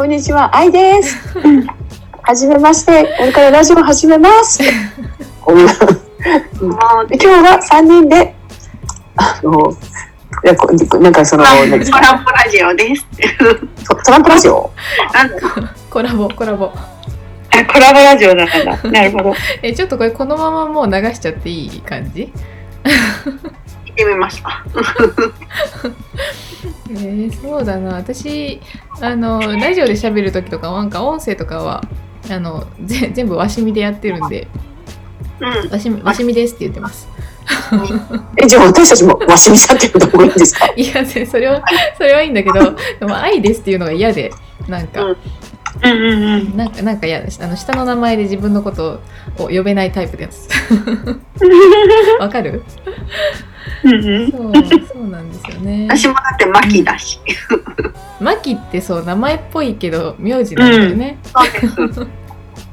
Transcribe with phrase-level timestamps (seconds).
[0.00, 1.14] こんにちは、愛です。
[2.22, 4.58] はじめまして、これからラジオ始めます。
[5.42, 5.74] こんな
[7.06, 8.34] で今日は三人で、
[9.16, 9.70] あの、
[10.42, 13.06] いやこなんかその、何ですかトランプラジオです。
[13.86, 14.70] トトランプラジオ？
[15.12, 15.36] なんだ
[15.90, 18.90] コラボコラボあコラボラジオだったんだ。
[18.90, 19.34] なるほど。
[19.60, 22.32] えちょっとこれこのままもう流しちゃっていい感じ？
[22.82, 23.52] 行
[24.06, 24.64] ってみました。
[26.90, 27.94] えー、そうだな。
[27.96, 28.60] 私
[29.00, 31.82] あのラジオで喋る時とかなんか音声とかは
[32.30, 34.48] あのぜ全部わしみでやってるんで。
[35.40, 35.70] うん。
[35.70, 37.08] わしみわしみですって言ってます。
[38.36, 40.66] え、じゃあ私たちもわしみさんって言った方がいいんですか？
[40.76, 41.62] いやそれは
[41.96, 42.54] それはいいんだけど
[43.00, 44.30] でも愛ですっていうのが嫌で
[44.68, 45.16] なんか、うん。
[45.82, 46.56] うんうんうん。
[46.56, 49.00] なんかなんか嫌だしあの下の名前で自分のこと
[49.38, 50.48] を呼べないタイプです。
[52.20, 52.62] わかる？
[53.84, 57.18] うんうんそうそうなんですよね私もだってマキだし。
[58.20, 62.00] マキってそう名前っぽいけど名字なんだよね、そうです。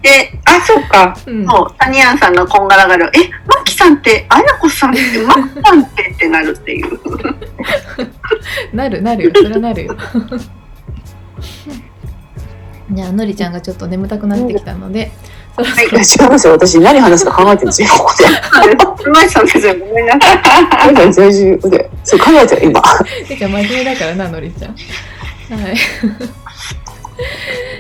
[0.02, 1.18] で、あ、そうか。
[1.25, 3.09] うんそう、タニアンさんのこんがらがる。
[3.14, 7.00] え、マキさんって、あやこさんって、マキさんってってなるっていう。
[8.75, 9.98] なるなるよそれはなるよ
[12.92, 15.12] じゃあのりちゃんがちょっと眠たくなってきたので
[15.56, 16.53] そろそろいや違いますよ。
[16.53, 18.25] 私何話すか考えてるんですよ、 ここで。
[19.17, 19.75] マキさんですよ。
[19.79, 20.37] ごめんなさい。
[20.69, 22.81] 海外在住で、そう考えてる、今。
[23.27, 24.71] てか真面目だからなのりちゃん。
[24.71, 24.77] は
[25.71, 25.75] い。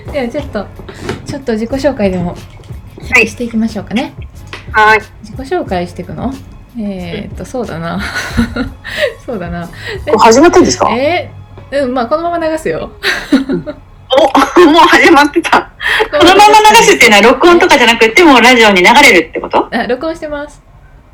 [0.11, 0.65] ではちょっと
[1.25, 2.35] ちょっと自己紹介でも
[3.13, 3.27] はい。
[3.27, 4.13] していきましょうかね。
[4.71, 4.99] はい。
[5.23, 6.33] 自己紹介していくの？
[6.79, 7.99] えー、っとそうだな。
[9.25, 9.69] そうだな。
[10.19, 10.89] 始まってんですか？
[10.95, 12.91] えー、うんまあこのまま流すよ。
[13.33, 13.35] お、
[14.65, 15.61] もう始まってた。
[16.11, 19.67] ここのまま流すっていうのは録音とかじゃなくてもうラジオに流れるってこと？
[19.71, 20.61] あ録音してます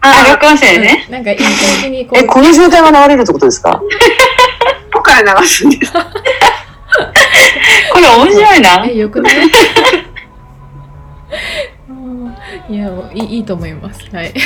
[0.04, 1.04] あ、録音してるね。
[1.08, 1.48] うんなんかいい感
[1.81, 3.80] じにこえ、うこの状態が流れるってことですか？
[4.94, 5.94] ここから流すんです。
[7.91, 8.86] これ面白いな。
[8.88, 9.34] え、よくない？
[11.90, 12.36] うん
[12.69, 14.02] いや、いいいいと思います。
[14.13, 14.34] はい。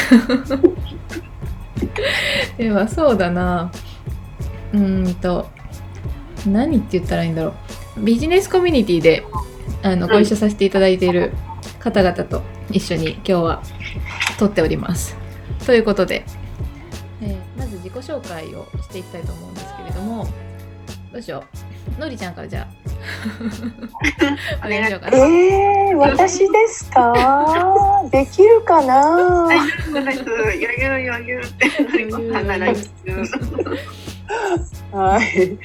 [2.57, 3.71] では、そうだな。
[4.73, 5.47] うーんと、
[6.45, 7.53] 何って言ったらいいんだろ
[7.97, 8.01] う。
[8.01, 9.23] ビジネスコミュニティで
[9.83, 11.33] あのんご一緒させていただいている
[11.79, 13.61] 方々と一緒に今日は
[14.37, 15.17] 撮っております。
[15.65, 16.23] ということで、
[17.21, 20.25] えーまず自己紹介をしていきたいと思うんですけれども、
[21.11, 21.43] どうしよ
[21.97, 22.01] う。
[22.01, 22.67] のりちゃんからじゃあ。
[24.65, 25.17] お願いしようかな。
[25.17, 28.03] えー、私ですか？
[28.11, 29.47] できるかな？
[29.47, 30.21] 大丈夫です。
[30.21, 32.37] 余裕余裕ってなります。
[32.47, 32.73] な ら
[34.91, 35.57] はい。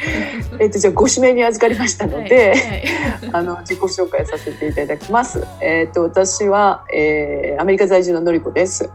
[0.60, 2.84] えっと、じゃあ、ご指名に預かりましたので、はいはい
[3.32, 5.46] あの、自己紹介させていただきます。
[5.60, 8.90] えっと、私は、えーアメリカ在住ののりこです。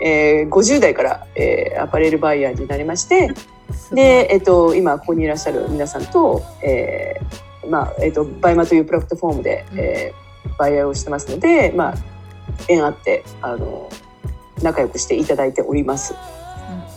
[0.00, 3.30] えー、50代から、えーアパレルバイヤーになりまして、
[3.92, 9.78] で、えっと、今ここにいらっしゃる皆さんと、えーまあえっと、バイマというプラットフォームで、うん。
[9.78, 10.26] えー
[10.58, 11.94] バイヤーをしてますので、まあ、
[12.68, 13.90] 縁あってあの
[14.62, 16.14] 仲良くしていただいております。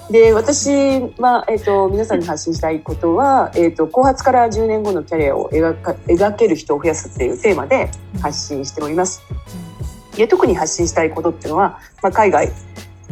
[0.09, 9.21] で私は、えっと、皆さんに発信したいことは、えっと、後発から10年後のキャリアを描か描ける人を増やすっていうテーマで発信しております。
[10.15, 12.51] で特に発信したいことっていうのは、まあ、海外、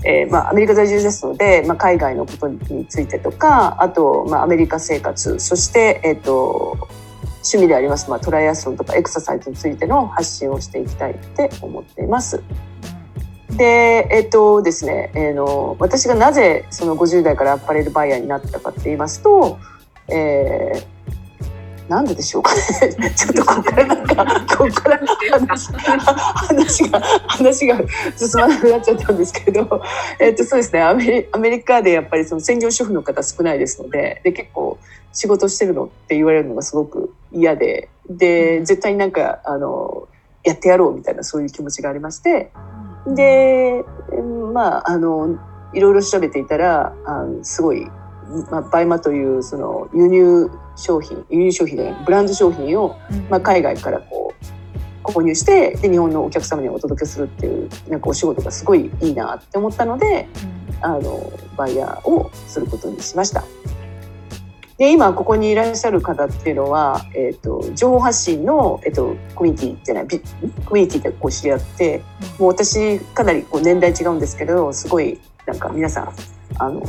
[0.04, 6.78] えーまあ、アメリカ在住ですので、まあ、海外のことについてとかあと、まあ、アメリカ生活そして、えー、と
[7.38, 12.44] 趣味であります、まあ、トライアスロンとかエクササイズについての発信をしていきたいって思っています。
[13.56, 19.58] でえっ、とですね、えーの私がなぜその50代からアパレルバイヤーになったかって言いますと、
[20.10, 20.98] えー
[21.88, 22.62] なんででしょうかね。
[23.16, 25.00] ちょっとここからなんか、ここから
[25.40, 27.78] 話、話が、話が
[28.16, 29.82] 進まなくなっちゃったんですけど、
[30.20, 34.78] えっと、そうですね、アメリカでやっぱりその専業主婦の方少ないですので、で、結構
[35.14, 40.08] 仕事してるのって言われるのがすごく嫌で、で、絶対になんか、あの、
[40.44, 42.52] やってやろうみたいなそういう気持ちがありまして、
[43.08, 44.54] で、うん。
[44.54, 45.38] まあ、あの、
[45.74, 47.86] いろいろ調べていたら、あのすごい、
[48.50, 52.98] まあ、バイマというその輸入商品、輸入商品でブランド商品を、
[53.30, 60.28] まあ、海外からこう購入してで日本のお客様にお届けするっていうなんかお仕事がすごいいいなって思ったので
[60.82, 63.44] あのバイヤーをすることにしました。
[64.78, 70.20] で今ここにいらっしゃる方っていうのは、えー、と情報発信の、えー、とコミュニティじゃないビ
[70.66, 72.04] コミュニティでこう知り合って
[72.38, 76.14] もう私かなりこう年代違うんですけどすごいなんか皆さん
[76.60, 76.84] あの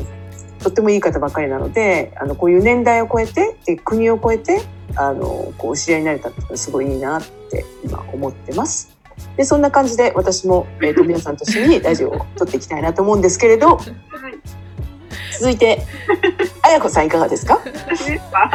[0.62, 4.60] とってもいい方ばっかりなのであのこういう年代を超えてで国を超えて
[4.96, 8.96] あのこうお知り合いになれたってすごいいいなって今思ってます。
[9.36, 13.78] でそんな感じで私も、えー、と 皆さんと一緒にラジオを録っていきたいなと思うんですけれど
[15.38, 15.86] 続いて、
[16.62, 17.60] あやこさんいかがですか？
[17.64, 18.50] ですか。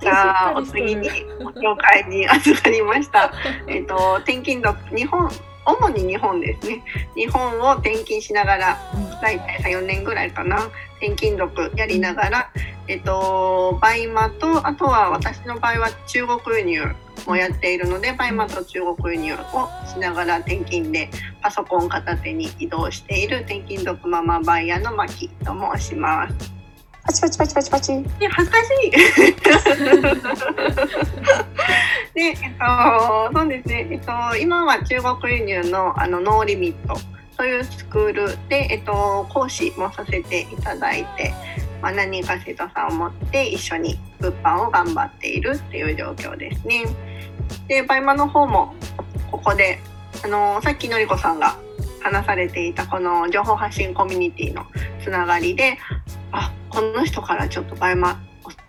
[0.00, 1.08] じゃあ、 お次に
[1.38, 3.32] ご紹介に預かりました。
[3.68, 5.30] えっと、転勤族、日本、
[5.66, 6.82] 主に日本ですね。
[7.14, 8.78] 日本を転勤しながら、
[9.20, 10.70] 大体4年ぐらいかな。
[10.98, 12.50] 転勤族やりながら、
[12.86, 16.94] えっと、バイマと、あとは私の場合は中国輸入
[17.26, 19.36] もやっているので、バイマと中国輸入を
[19.86, 26.63] しながら転勤でパソコン片手に移動している転勤族ママバイヤーのマキと申します。
[27.04, 27.92] パチパチパチパチパチ。
[27.92, 28.90] いや恥ずかしい。
[32.14, 32.64] で、えっと、
[33.32, 33.88] そうですね。
[33.90, 36.96] えっと、今は中国輸入のあのノーリミット
[37.36, 41.34] というスクールで、えっと、講師もさせていただいて、
[41.82, 46.84] まあ、何人か生徒さんを持って一緒に物販を頑張っているっていう状況ですね。
[47.68, 48.74] で、バイマの方も
[49.30, 49.78] ここで、
[50.24, 51.58] あの、さっきのりこさんが
[52.00, 54.64] 話されていたこの情報発信コミュニティの
[55.02, 55.78] つながりで、
[56.32, 58.20] あこの人からちょっとバイマ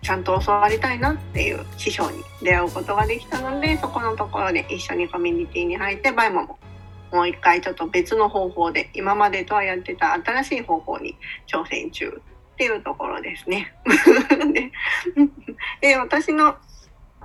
[0.02, 6.58] ちゃんと教わりたいなっていう師匠に出会うことができたのでそこのところで一緒にコミュニティに入ってバイマも
[7.12, 11.16] もう一回ちょっと別の方法で今までとはやってた新しい方法に
[11.46, 13.74] 挑戦中っていうところですね。
[15.80, 16.56] で 私の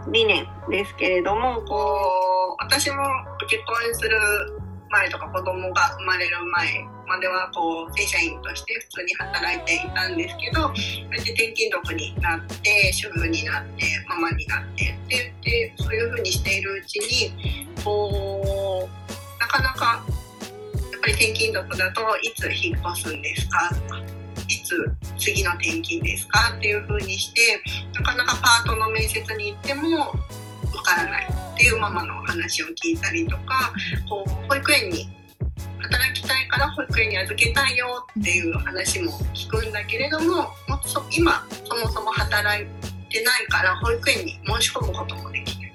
[0.10, 2.98] 理念ですけれどもこう私も
[3.48, 4.18] 結婚する
[4.91, 20.03] 前とか子供が生まれる前まではこう正社員として普通に働いていたんですけどこうやって転勤族になって主婦になってママになってって言ってそういう風にしているうちにこうなかなか
[20.91, 23.99] やっぱり転勤族だといつ引っ越すんですかとか？
[24.47, 24.75] いつ
[25.17, 26.53] 次の転勤ですか？
[26.57, 27.61] っていう風にして
[27.93, 30.13] なかなかパートの面接に行ってもわ
[30.83, 31.27] からない。
[31.62, 33.72] っていうママの話を聞いたりとか
[34.10, 35.08] こう保育園に
[35.78, 42.66] 働きたいから保育園に預けたいよっていう話も聞くんだけれどももっと今そもそも働い
[43.10, 45.74] てないから保育園に申し込むこともできない。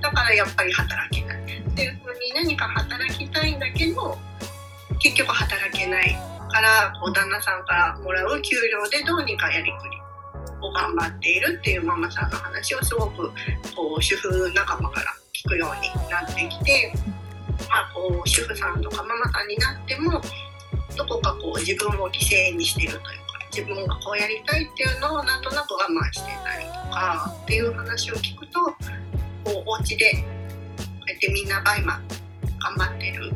[0.00, 1.42] だからやっぱり働けない。
[1.42, 1.44] っ
[1.74, 4.16] ていうふうに何か働きたいんだけど
[4.98, 6.16] 結局働けない
[6.50, 9.98] からこう旦那さんからもらう給料でどうにかやりくり
[10.62, 13.30] を頑張っているっていうママさんの話をすごく
[13.76, 15.17] こう主婦仲間から
[15.48, 16.92] くようになってきて、
[17.68, 20.20] まあ、こう主婦さんとかママさんになっても
[20.96, 23.12] どこかこう自分を犠牲にしてるというか
[23.50, 28.72] 自分がこうやりたいっていうのをなんとなく我慢してたりとかっていう話を聞くとこ
[29.46, 30.18] うお家でこ
[31.06, 32.00] うやってみんなバイマ
[32.60, 33.32] 頑張ってる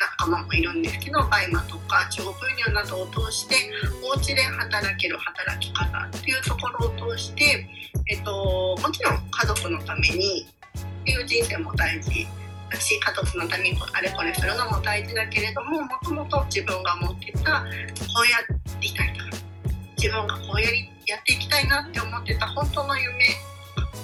[0.00, 3.56] 仲間もいるんですけどバイマとか中国輸入などを通して
[4.02, 7.66] お家で働ける働き方っていうところを通して、
[8.08, 10.46] えっと、もちろん家族のために
[11.00, 12.26] っていう人生も大事
[12.70, 17.66] だし家族のためにあれこれするのも大事だけれどももともと自分が持ってたこ
[18.24, 18.38] うや
[18.80, 19.30] りたいとか
[19.96, 23.10] 自分がこうやりやっていきたいなって思ってた本当の夢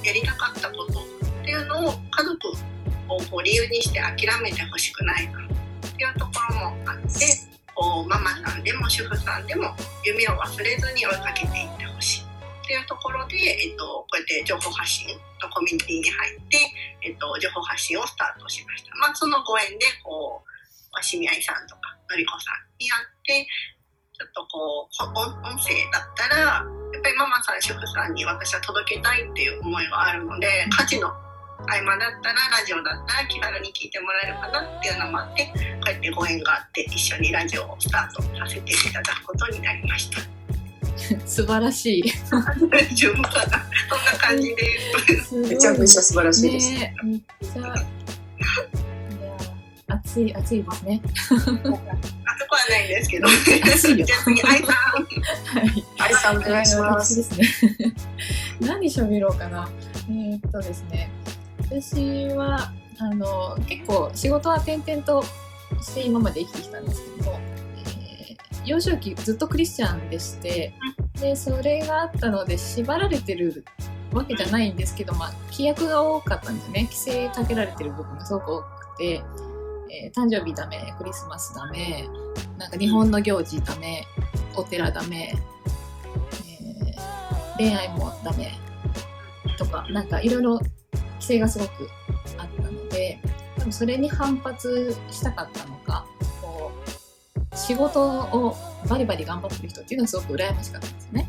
[0.02, 1.02] やりたかったことっ
[1.44, 2.48] ていうのを家族
[3.08, 5.46] をこう理由にして諦めてほしくないな。
[5.86, 7.26] っていうところもあって
[7.74, 11.85] こうママさんでも主婦さんでも夢を忘れずに追いかけていって
[12.66, 15.06] っていうところで、えっと、こうやって情報発信
[15.38, 16.58] のコミュニティに入って、
[17.06, 18.90] えっと、情報発信をスタートしました。
[18.98, 20.46] まあ、そのご縁でこう
[21.02, 23.46] しみあいさんとかのりこさんに会って
[24.18, 31.08] ちょっとこう音声だったらやっぱりママさん主婦さんに私は届けたいっていう思いがあるので家事の
[31.68, 35.52] 合間だったらラジオだったら気軽に聞いてもらえるかなっていうのもあってこ
[35.86, 40.35] うやってご縁があって一緒にラジオをスタートさせていただくことになりました。
[41.26, 42.12] 素晴らしい。
[42.70, 45.34] 大丈夫かなそんな感じです。
[45.34, 46.70] めちゃくちゃ素晴らしいです。
[46.72, 47.60] ねめっちゃ。
[47.60, 47.76] いや
[49.88, 51.02] 暑い暑いですね。
[51.04, 53.28] あそこはないんですけど。
[53.28, 54.66] 暑いよじゃあ次、愛さん。
[54.66, 54.72] は
[55.64, 55.84] い。
[55.98, 57.14] 愛さんお願いします。
[57.14, 57.94] 私ですね。
[58.60, 59.68] 何喋ろうかな。
[60.08, 61.10] えーっとですね。
[61.58, 65.24] 私はあの結構仕事は転々と
[65.82, 67.38] して今まで生きてきたんですけど
[68.66, 70.74] 幼少期ずっとクリスチャンでして、
[71.20, 73.64] でそれがあったので縛られてる
[74.12, 76.84] わけじゃないんですけど、まあ規約が多かったんですね。
[76.84, 79.22] 規制かけられてる部分がすごく多くて。
[79.88, 82.08] えー誕生日ダメ、クリスマスダメ、
[82.58, 84.04] なんか日本の行事ダメ、
[84.56, 85.32] お寺ダメ、
[86.48, 88.52] えー恋愛もダメ
[89.56, 90.68] とか、なんかいろいろ規
[91.20, 91.88] 制がすごく
[92.36, 93.20] あったので、
[93.58, 95.75] 多分それに反発したかったの、
[97.56, 98.56] 仕事を
[98.88, 101.28] バリバリ頑張ってる人っていうのはすごく羨ましかったんですよね。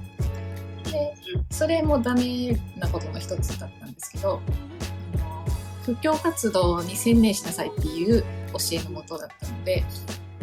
[0.83, 1.15] で、
[1.49, 4.41] それもダメなことの一つだったんですけど、
[5.15, 5.45] あの
[5.83, 8.21] 布教活動に専念しなさいっていう
[8.53, 9.83] 教えのもとだったので、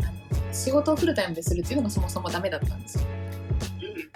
[0.01, 3.05] あの仕事をフルタイムでするっていうのがそもそもダメだったんですよ。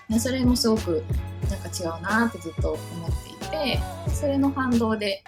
[0.08, 1.04] でそれもすごく
[1.50, 3.78] なんか違うなってずっと思っていて
[4.14, 5.22] それの反動で、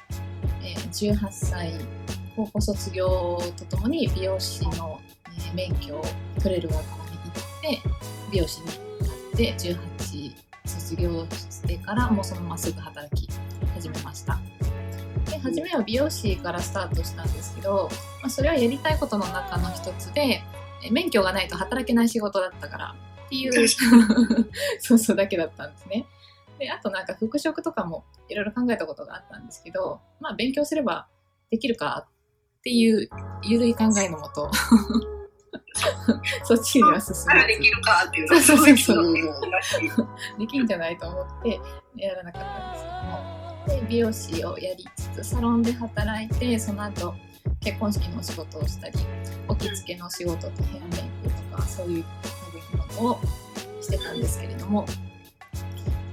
[0.63, 1.73] えー18歳
[2.35, 6.05] 高校卒業とともに美容師の、えー免許を
[6.43, 7.83] 取れる学校に行って
[8.33, 8.77] 美容師になっ
[9.37, 13.29] て18卒業してからもうそのまますぐ働き
[13.75, 14.39] 始めました。
[15.27, 17.89] で初めは美容師からスタートしたんですけど、
[18.21, 20.43] まあ、それはやりたいことの中の一つで
[20.83, 22.95] え免許がないと働けない仕事だったから
[23.27, 23.69] っていう
[24.81, 26.07] そうそうだけだったんですね。
[26.59, 31.07] であとなんか復職とかもいろいろ考えたことがあったんですけどまあ勉強すれば
[31.51, 33.09] できるかっていう
[33.43, 34.51] 緩い考えのもと
[36.45, 37.47] そっちには進めず。
[37.49, 39.15] できるかっていうのそうそうそううん
[40.39, 41.61] できんじゃないと思って
[41.97, 47.15] やらなかったんですけどもで美容師をやりつつサロンで働いてその後
[47.61, 48.99] 結婚式のお仕事をしたり
[49.49, 52.05] 置き付けのお仕事とヘアメイクとかそういう
[52.97, 53.21] ものを
[53.81, 54.85] してたんですけれども、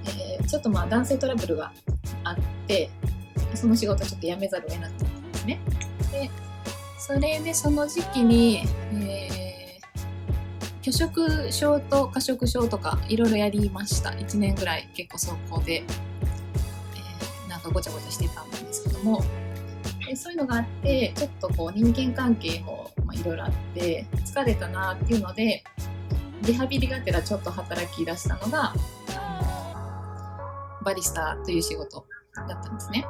[0.06, 1.74] えーちょっとまあ男性トラブルが
[2.24, 2.36] あっ
[2.68, 2.90] て
[3.54, 5.60] その仕事をちょっと辞めざるを得なかったんですね。
[6.12, 6.30] で
[6.98, 8.64] それでその時期に、
[8.94, 9.38] えー
[10.88, 19.22] 拒食症と過食症とかいろいろやりました1年ぐらい結構走行で、えーなんかごちゃごちゃしてたんですけども
[20.08, 25.62] でそういうのがあってちょっとこう人間関係もいろいろあって疲れたなっていうので
[26.44, 28.74] リハビリがてらちょっと働き出したのが
[29.18, 33.06] あのバリスタという仕事だったんですね。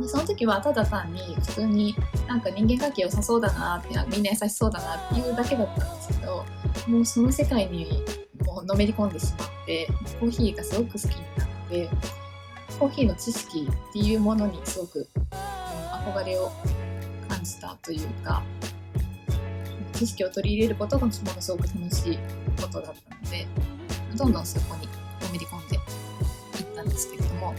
[0.00, 1.94] でその時はただ単に普通に
[2.26, 6.44] なんか人間関係良さそうだなってみんな優しそうだなっていうだけだったんですけど
[6.86, 8.04] もうその世界に
[8.44, 9.88] もうのめり込んでしまって
[10.20, 11.88] コーヒーがすごく好きになって
[12.78, 16.50] コーヒーの知識っていうものにすごくうん憧れを
[17.28, 18.42] 感じたというか
[19.94, 22.18] 知識を取り入れることがものすごく楽しい
[22.60, 23.46] ことだったので
[24.16, 27.54] どんどんそこにのめり込んでいったんですけれども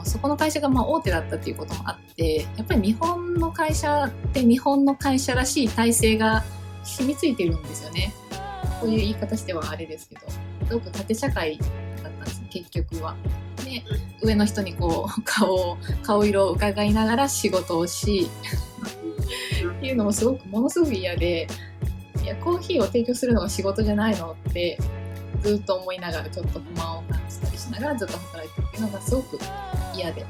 [0.00, 6.44] のそこの会社がまあ大手だったっていうこともあってやっぱり日本の会社って日本の会社らしい体制が
[6.82, 8.12] 染みついてるんですよね。
[8.80, 10.40] こういう言い方してはあれですけどす
[10.72, 11.68] ごく縦社会だっ
[12.02, 13.14] たんです結局は。
[13.64, 13.82] で
[14.22, 18.28] 上の人にこう 顔を顔色を伺いながら仕事をし
[19.68, 21.46] っていうのもすごくものすごく嫌で
[22.22, 24.78] いやコーヒーを提供するのが仕事じゃないのって
[25.42, 27.02] ずっと思いながらちょっと不満を
[27.70, 29.38] ながらずっと働いてるっていうのがすごく
[29.94, 30.26] 嫌で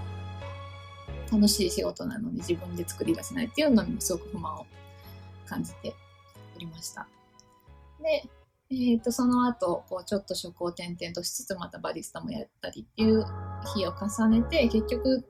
[1.31, 4.67] 楽しい仕事なのに自分で作り出せないっていうのにもすごく不満を
[5.47, 5.95] 感じて
[6.57, 7.07] おりました。
[8.03, 8.25] で、
[8.71, 13.25] えー、とその後こうちょっと職を転々としつつまたバリスタもやったりっていう
[13.75, 15.25] 日を重ねて結局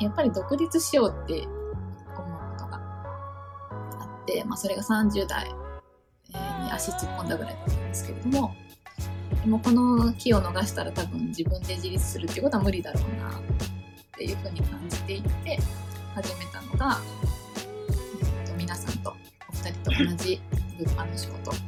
[0.00, 5.50] やっぱり独立しようって思うことがあって、まあ、それが30代
[6.34, 8.54] えーに足突っ込んだぐらいだったんですけれども
[9.42, 13.42] でもこの木を逃したら多分自分で自立するっていうことは無理だろうなっ
[14.16, 15.58] ていうふうに感じていって
[16.14, 16.98] 始めたのが、
[18.22, 20.40] えーと皆さんとお二人と同じ
[20.78, 21.60] 物販の仕事だっ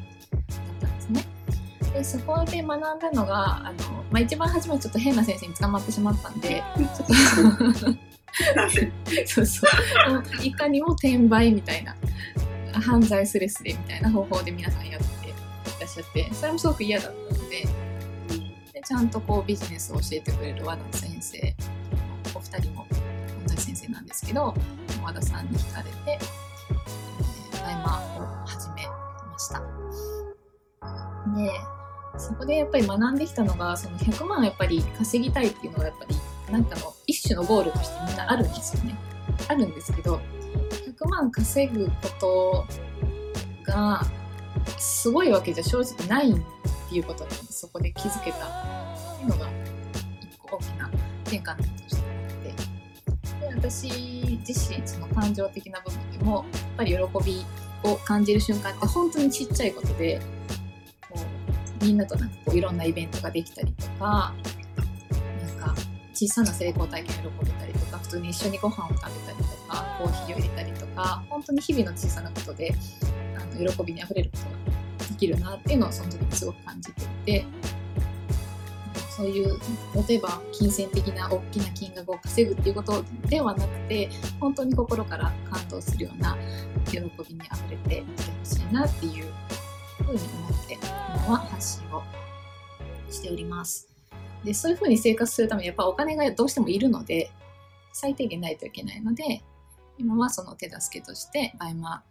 [0.81, 1.25] たんですね。
[1.95, 7.15] でそこで学んだのがあの、まあ、一番初めはちょっと変な先生に捕まってしまったんでちょっと
[9.27, 9.71] そうそう
[10.43, 11.95] いかにも転売みたいな
[12.81, 15.33] 犯罪スレスレみたいな方法で皆さんやってい
[15.81, 17.24] らっしゃってそれもすごく嫌だった
[18.85, 21.57] ちゃんとこうビジネスを教えてくれる和田先生
[22.35, 22.87] お二人も
[23.49, 24.55] 同じ先生なんですけど
[25.03, 26.19] 和田さんに惹かれて、
[27.53, 28.87] えー、大麻を始め
[29.31, 29.61] ました。
[31.35, 31.51] で
[32.19, 36.15] そこでやっぱり学んできたのがその100万やっぱり稼ぎたいっていうのがやっぱり
[36.53, 38.97] なんかの一種のゴールとしてみんなあるんですよね。
[39.49, 40.21] あるんですけど
[40.99, 42.65] 100万稼ぐこと
[43.65, 44.03] が
[44.79, 46.35] すごいわけじゃ正直ないっ
[46.89, 48.74] ていうことにそこで気づけた
[49.25, 49.49] いうのが
[50.21, 50.91] 一個大きな
[51.25, 52.03] 転換点として
[53.41, 57.45] あってで私自身その感情的な部分でもやっぱり喜び
[57.85, 60.21] を感じる瞬間って本当にちっちゃいことで
[61.11, 61.21] こ
[61.81, 64.35] うみんなとなんかこういろんなイベントができたりとか
[65.59, 65.75] なんか
[66.13, 72.75] 小さな成功体験を喜べたりとか普通に一緒にご飯を食べたりとかコーヒーを入れたりとか本当に日々の小さなことで
[73.37, 77.47] あの喜びにあふれることができるなっていうのをその時にすごく感じていて
[79.17, 79.59] そういう
[80.09, 84.09] 例えば金銭的な大きな金額を稼ぐっていうことではなくて
[84.41, 86.37] 本当に心から感動するような
[86.91, 89.27] 喜びにあふれていてほしいなっていう
[90.05, 92.03] ふうに思って今は発信を
[93.09, 93.89] しております。
[94.43, 97.31] でそういうふうに生活するためにやっぱお金がどうしてもいるので
[97.93, 99.43] 最低限ないといけないので
[99.97, 102.03] 今はその手助けとしてバイマーっ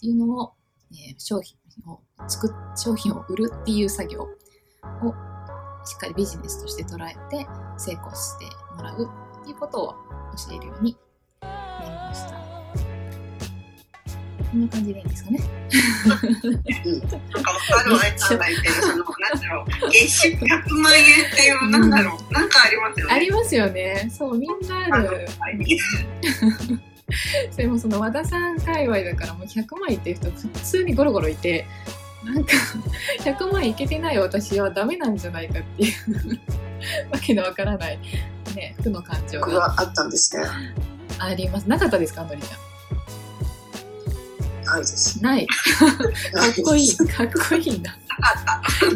[0.00, 0.52] ていうのを、
[0.92, 4.28] えー商品を作っ商品を売るっていう作業を
[5.84, 7.46] しっかりビジネスとして捉えて
[7.78, 8.44] 成功して
[8.76, 9.10] もらう
[9.40, 9.94] っていうことを
[10.48, 10.96] 教えるように
[11.42, 11.48] な
[11.84, 12.42] りました。
[14.52, 15.38] こんな感じでいいんですかね？
[16.04, 20.38] なんか他のあいさんが言ってる、その、なんだろう、月収100
[20.78, 23.14] 万円っていう、なんだろう、なんかありますよね。
[23.14, 24.10] ありますよね。
[24.12, 25.26] そう、みんなある。
[27.50, 31.66] それもその和田さん界隈だからもう100万いってる人普通にゴロゴロいて
[32.24, 32.52] なんか
[33.20, 35.92] 100万いけてない私はダメなんじゃないかっていう。
[37.10, 37.98] わけのわからない、
[38.56, 39.80] ね、負の感情が。
[39.80, 40.44] あったんですね。
[41.18, 41.68] あります。
[41.68, 42.56] なかったですかのりちゃ
[44.64, 45.20] ないです。
[45.20, 45.56] んないか
[46.48, 46.96] っこいい。
[46.96, 47.96] かっこいいな。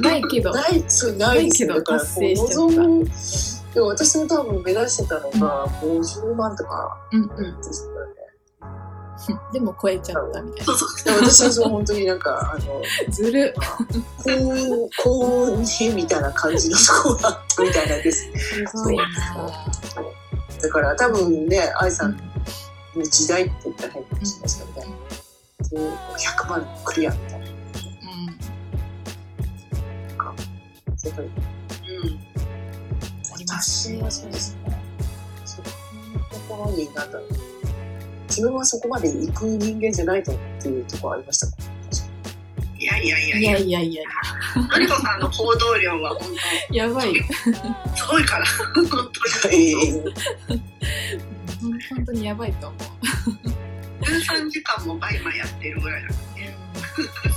[0.02, 0.52] ないけど。
[0.52, 3.74] ない、そうないけど達成しちゃった。
[3.74, 7.28] でも私も多分目指してたのが50万とかうんうん
[9.52, 11.04] でも超えちゃったみたいそうそう。
[11.04, 13.54] で私はそう本当になんか、あの、なずる
[14.22, 18.28] 幸運、幸運にみたいな感じのとこがあったみたいなんです。
[18.66, 19.04] すごいな
[20.62, 22.16] だから多分ね、愛さうんん
[22.98, 24.94] の時代って言ったら変かもしれないですけどね。
[25.70, 27.46] で100万クリアみたいな。
[27.46, 27.50] うん
[31.04, 32.20] やっぱりうん。
[33.32, 34.82] ありますね私はそうですね。
[35.44, 37.55] そういうところになんだろう。
[38.36, 41.52] 自分はそこまで行く人間じゃないとっていうところありましたか
[42.78, 44.02] いやいやいやいやいや、いや
[44.70, 46.20] のりこさんの行動量は本
[46.70, 50.02] やばい当すごいから、本当えに。
[51.88, 52.80] 本当にやばいと思う。
[54.04, 57.35] 13時間もバイマやってるぐらいだからね。